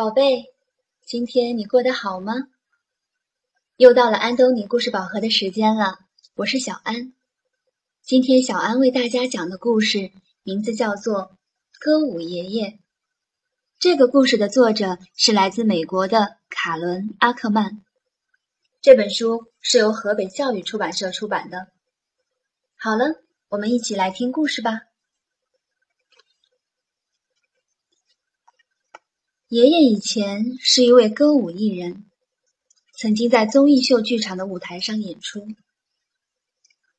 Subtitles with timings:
[0.00, 0.46] 宝贝，
[1.04, 2.32] 今天你过得好吗？
[3.76, 5.98] 又到了安东尼故事宝盒的时间了，
[6.36, 7.12] 我是小安。
[8.00, 10.10] 今天小安为大家讲的故事
[10.42, 11.24] 名字叫做
[11.78, 12.68] 《歌舞爷爷》。
[13.78, 17.84] 这个故事的作者是来自美国的卡伦·阿克曼。
[18.80, 21.68] 这本书是由河北教育出版社出版的。
[22.74, 24.80] 好了，我们一起来听故事吧。
[29.50, 32.04] 爷爷以前是一位歌舞艺人，
[32.96, 35.44] 曾经在综艺秀剧场的舞台上演出。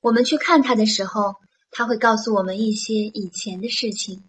[0.00, 1.36] 我们去看他的时候，
[1.70, 4.24] 他会告诉我们一些以前的事情。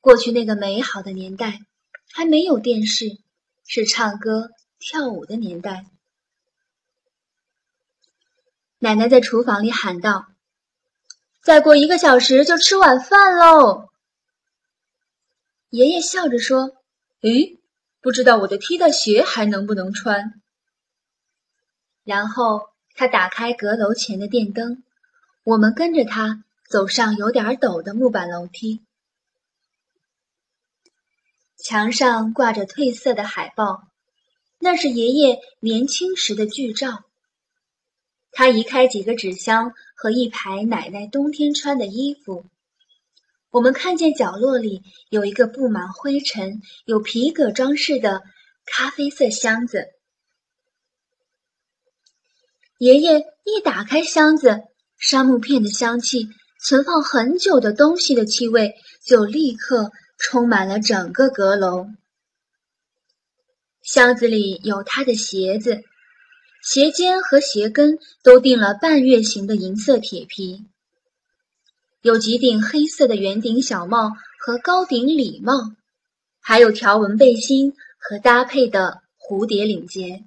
[0.00, 1.60] 过去那个美好的年代，
[2.12, 3.06] 还没有电视，
[3.68, 4.50] 是唱歌
[4.80, 5.86] 跳舞的年代。
[8.80, 10.26] 奶奶在厨房里喊道
[11.40, 13.90] ：“再过一个小时就吃晚饭喽。”
[15.70, 16.81] 爷爷笑着说。
[17.22, 17.58] 诶，
[18.00, 20.40] 不知道我的踢踏鞋还能不能穿？
[22.02, 24.82] 然后他打开阁楼前的电灯，
[25.44, 28.82] 我们跟着他走上有点陡的木板楼梯。
[31.56, 33.84] 墙上挂着褪色的海报，
[34.58, 37.04] 那是爷爷年轻时的剧照。
[38.32, 42.46] 他移开几个纸箱和一排奶奶冬天穿的衣服。
[43.52, 48.22] 我们看见角落里有一个布满灰尘、有皮革装饰的
[48.64, 49.88] 咖啡色箱子。
[52.78, 54.62] 爷爷一打开箱子，
[54.96, 56.28] 杉木片的香气、
[56.64, 61.86] 存放很久的东西的气味就立刻充满了整个阁楼。
[63.82, 65.82] 箱子里有他的鞋子，
[66.64, 70.64] 鞋尖和鞋跟都钉了半月形的银色铁皮。
[72.02, 74.10] 有几顶黑色的圆顶小帽
[74.40, 75.54] 和高顶礼帽，
[76.40, 80.24] 还有条纹背心和搭配的蝴蝶领结。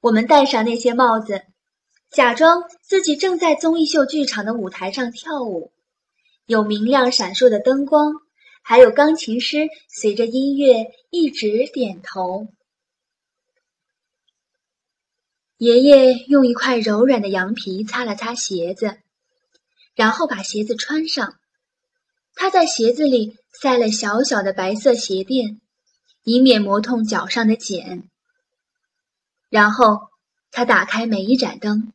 [0.00, 1.42] 我们戴上那些帽子，
[2.10, 5.72] 假装自己正在综艺秀剧场的舞台上跳舞，
[6.46, 8.14] 有明亮闪烁的灯光，
[8.62, 12.48] 还有钢琴师随着音乐一直点头。
[15.58, 18.96] 爷爷用一块柔软的羊皮擦了擦鞋子。
[19.98, 21.34] 然后把鞋子穿上，
[22.36, 25.60] 他在鞋子里塞了小小的白色鞋垫，
[26.22, 28.08] 以免磨痛脚上的茧。
[29.48, 30.08] 然后
[30.52, 31.92] 他打开每一盏灯，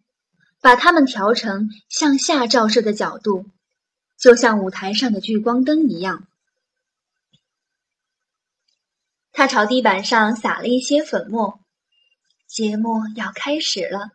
[0.59, 3.45] 把它们调成向下照射的角度，
[4.19, 6.27] 就像舞台上的聚光灯一样。
[9.31, 11.61] 他朝地板上撒了一些粉末。
[12.47, 14.09] 节目要开始了。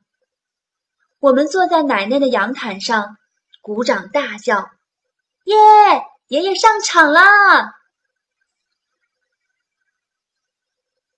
[1.21, 3.18] 我们坐在奶奶的阳毯上。
[3.61, 4.71] 鼓掌大叫
[5.45, 5.55] ：“耶！
[6.29, 7.75] 爷爷上场啦！”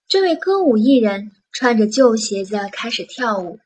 [0.07, 3.59] 这位歌舞艺人穿着旧鞋子开始跳舞。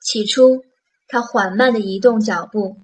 [0.00, 0.64] 起初，
[1.06, 2.80] 他缓慢的移动脚步，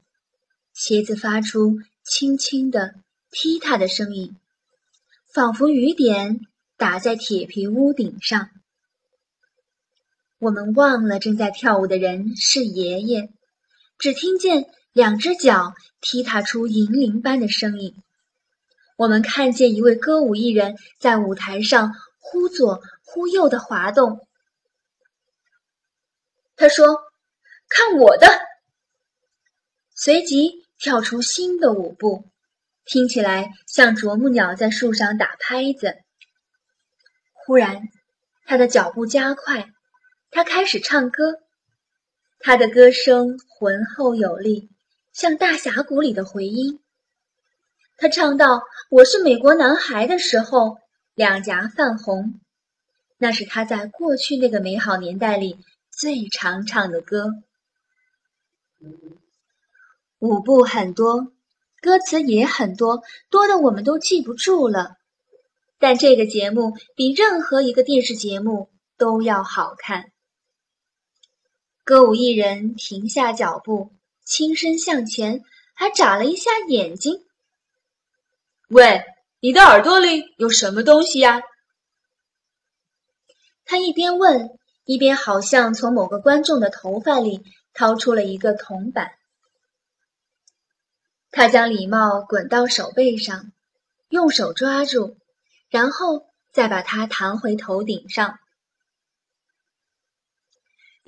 [0.72, 2.94] 鞋子发出轻轻的
[3.30, 4.36] 踢踏的声音，
[5.34, 6.40] 仿佛雨点
[6.76, 8.50] 打在铁皮屋顶上。
[10.38, 13.32] 我们忘了正在跳舞的人是爷爷。
[13.98, 17.94] 只听见两只脚踢踏出银铃般的声音。
[18.96, 24.26] 我们看见一位歌舞艺人，在舞台上忽左忽右的滑动。
[26.56, 26.86] 他说
[27.68, 28.26] ：“看我的！”
[29.94, 32.24] 随即跳出新的舞步，
[32.84, 35.96] 听起来像啄木鸟在树上打拍子。
[37.32, 37.82] 忽然，
[38.44, 39.70] 他的脚步加快，
[40.30, 41.40] 他开始唱歌。
[42.40, 44.70] 他的歌声浑厚有力，
[45.12, 46.80] 像大峡谷里的回音。
[47.96, 50.78] 他唱到“我是美国男孩”的时候，
[51.14, 52.40] 两颊泛红。
[53.18, 55.58] 那是他在过去那个美好年代里
[55.90, 57.32] 最常唱的歌。
[60.20, 61.32] 舞步很多，
[61.80, 64.94] 歌词也很多，多的我们都记不住了。
[65.80, 70.12] 但这个节目比任何一个电视节目都要好看。
[71.88, 73.90] 歌舞艺人停下脚步，
[74.22, 75.42] 轻身向前，
[75.72, 77.24] 还眨了一下眼睛。
[78.68, 79.06] 喂，
[79.40, 81.40] 你的耳朵里有什么东西呀？
[83.64, 87.42] 他一边问，一边好像从某个观众的头发里
[87.72, 89.12] 掏出了一个铜板。
[91.30, 93.50] 他将礼帽滚到手背上，
[94.10, 95.16] 用手抓住，
[95.70, 98.38] 然后再把它弹回头顶上。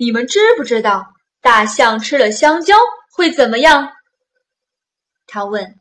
[0.01, 2.75] 你们知不知道大象吃了香蕉
[3.15, 3.91] 会怎么样？
[5.27, 5.79] 他问。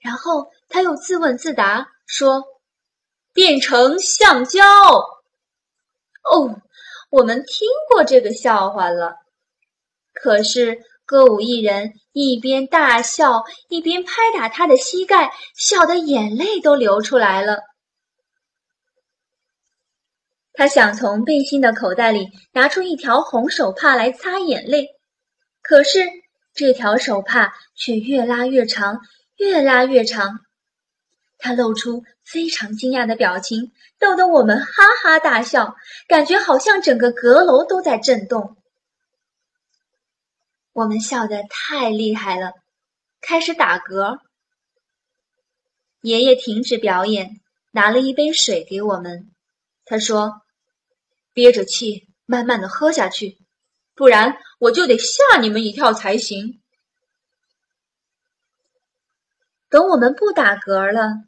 [0.00, 2.44] 然后他又自问自答说
[3.34, 4.62] ：“变成橡胶。”
[6.24, 6.62] 哦，
[7.10, 9.16] 我们听过这个笑话了。
[10.14, 17.58] 可是歌舞艺人一边大笑，一边拍打他的膝盖，笑得眼泪都流出来了。
[20.56, 24.86] 他想从背心的口袋里拿出一条红手帕来擦眼泪，
[25.60, 26.08] 可是
[26.54, 29.00] 这条手帕却越拉越长，
[29.36, 30.38] 越拉越长。
[31.38, 35.74] 他露出非常惊讶的表情，逗得我们哈哈大笑，
[36.06, 38.56] 感觉好像整个阁楼都在震动。
[40.72, 42.52] 我们笑得太厉害了，
[43.20, 44.20] 开始打嗝。
[46.00, 47.40] 爷爷停止表演，
[47.72, 49.32] 拿了一杯水给我们，
[49.84, 50.43] 他说。
[51.34, 53.36] 憋着气，慢慢的喝下去，
[53.94, 56.62] 不然我就得吓你们一跳才行。
[59.68, 61.24] 等我们不打嗝了，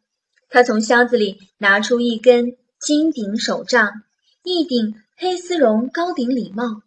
[0.49, 4.05] 他从箱子里拿出一根金顶手杖，
[4.45, 6.83] 一顶黑丝绒高顶礼帽。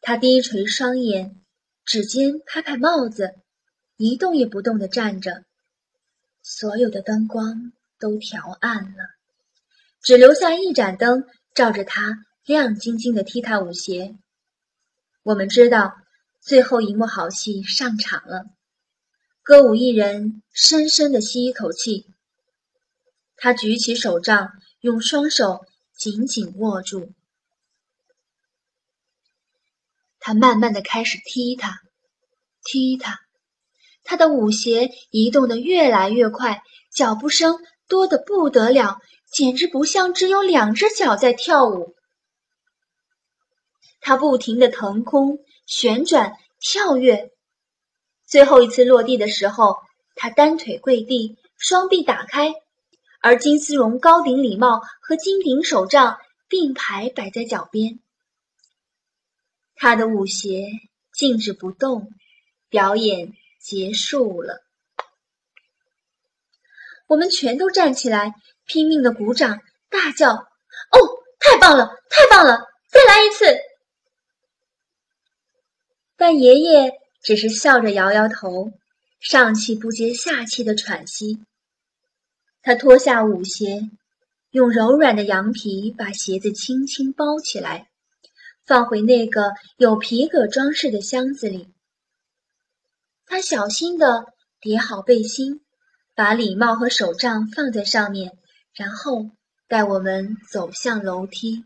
[0.00, 1.36] 他低垂双眼，
[1.84, 3.34] 指尖拍拍帽子，
[3.98, 5.44] 一动也不动的站着。
[6.42, 9.04] 所有的灯光都调暗了，
[10.02, 11.26] 只留下一盏灯。
[11.54, 14.16] 照着他亮晶晶的踢踏舞鞋，
[15.22, 15.94] 我们知道
[16.40, 18.44] 最后一幕好戏上场了。
[19.42, 22.06] 歌舞艺人深深的吸一口气，
[23.36, 25.64] 他举起手杖，用双手
[25.96, 27.12] 紧紧握住。
[30.20, 31.80] 他慢慢的开始踢踏，
[32.62, 33.20] 踢踏，
[34.04, 36.62] 他的舞鞋移动的越来越快，
[36.92, 37.58] 脚步声
[37.88, 39.00] 多得不得了。
[39.30, 41.94] 简直不像只有两只脚在跳舞。
[44.00, 47.30] 他不停地腾空、旋转、跳跃，
[48.26, 49.76] 最后一次落地的时候，
[50.14, 52.54] 他单腿跪地，双臂打开，
[53.20, 56.18] 而金丝绒高顶礼帽和金顶手杖
[56.48, 58.00] 并排摆在脚边。
[59.74, 60.66] 他的舞鞋
[61.12, 62.10] 静止不动，
[62.68, 64.62] 表演结束了。
[67.10, 68.32] 我们全都站起来。
[68.66, 69.58] 拼命的鼓掌，
[69.88, 70.28] 大叫
[70.94, 70.96] ：“哦，
[71.40, 72.68] 太棒了，太棒了！
[72.88, 73.44] 再来一次！”
[76.16, 78.70] 但爷爷只是笑着摇摇头，
[79.18, 81.40] 上气不接下气的喘息。
[82.62, 83.90] 他脱下舞鞋，
[84.52, 87.90] 用柔软的羊皮把鞋子轻轻包起来，
[88.64, 91.74] 放回那个有皮革装饰的箱子里。
[93.26, 94.26] 他小心的
[94.60, 95.60] 叠好背心，
[96.20, 98.36] 把礼帽和手杖放在上面。
[98.74, 99.30] 然后
[99.68, 101.64] 带我们走向楼梯。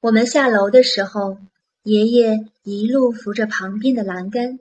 [0.00, 1.38] 我们下楼的时候，
[1.82, 4.58] 爷爷一路扶着旁边的栏杆。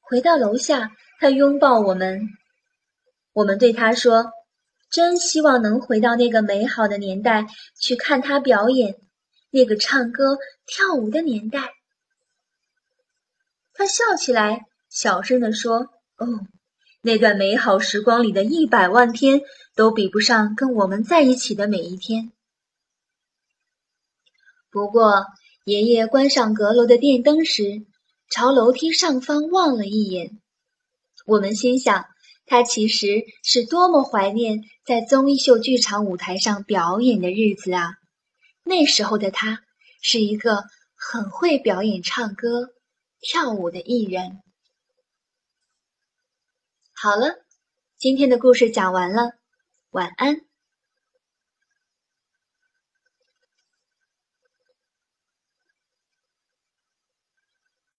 [0.00, 2.28] 回到楼下，他拥抱我们。
[3.32, 4.32] 我们对他说
[4.90, 7.46] ：“真希望能回到那个美好的年代，
[7.80, 8.96] 去看他表演，
[9.50, 11.74] 那个唱歌跳舞的年代。”
[13.74, 16.26] 他笑起来，小声地说：“哦。”
[17.02, 19.42] 那段美好时光里的一百万天，
[19.74, 22.32] 都比不上跟我们在一起的每一天。
[24.70, 25.26] 不过，
[25.66, 27.84] 爷爷关上阁楼的电灯时，
[28.30, 30.40] 朝楼梯上方望了一眼。
[31.26, 32.06] 我们心想，
[32.46, 37.96] 他其实是多么怀念在综艺秀剧场舞台上表演的日子啊！
[38.62, 39.60] 那时候的他，
[40.00, 42.70] 是一个很会表演、唱歌、
[43.20, 44.40] 跳舞的艺人。
[47.04, 47.44] 好了，
[47.98, 49.32] 今天的故事讲完了，
[49.90, 50.40] 晚安。